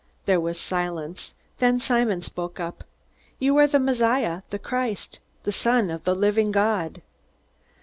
There 0.25 0.39
was 0.41 0.59
silence. 0.59 1.35
Then 1.59 1.77
Simon 1.77 2.23
spoke 2.23 2.59
up: 2.59 2.83
"You 3.37 3.55
are 3.57 3.67
the 3.67 3.77
Messiah 3.79 4.41
the 4.49 4.57
Christ 4.57 5.19
the 5.43 5.51
Son 5.51 5.91
of 5.91 6.05
the 6.05 6.15
living 6.15 6.51
God!" 6.51 7.03